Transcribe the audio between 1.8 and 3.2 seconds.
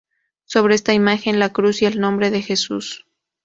y el nombre de Jesús.